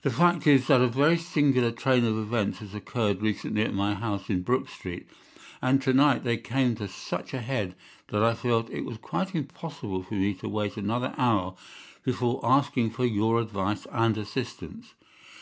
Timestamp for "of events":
2.06-2.60